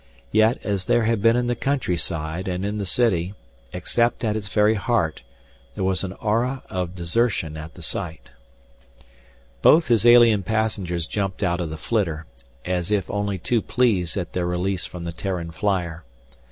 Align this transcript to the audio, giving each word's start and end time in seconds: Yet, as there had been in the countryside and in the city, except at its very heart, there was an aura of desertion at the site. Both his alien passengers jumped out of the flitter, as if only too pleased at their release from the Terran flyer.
Yet, 0.31 0.57
as 0.63 0.85
there 0.85 1.03
had 1.03 1.21
been 1.21 1.35
in 1.35 1.45
the 1.45 1.53
countryside 1.55 2.47
and 2.47 2.65
in 2.65 2.77
the 2.77 2.87
city, 2.87 3.35
except 3.71 4.23
at 4.23 4.35
its 4.35 4.47
very 4.47 4.73
heart, 4.73 5.21
there 5.75 5.83
was 5.83 6.03
an 6.03 6.13
aura 6.13 6.63
of 6.71 6.95
desertion 6.95 7.55
at 7.55 7.75
the 7.75 7.83
site. 7.83 8.31
Both 9.61 9.89
his 9.89 10.03
alien 10.03 10.41
passengers 10.41 11.05
jumped 11.05 11.43
out 11.43 11.61
of 11.61 11.69
the 11.69 11.77
flitter, 11.77 12.25
as 12.65 12.89
if 12.89 13.11
only 13.11 13.37
too 13.37 13.61
pleased 13.61 14.17
at 14.17 14.33
their 14.33 14.47
release 14.47 14.87
from 14.87 15.03
the 15.03 15.13
Terran 15.13 15.51
flyer. 15.51 16.03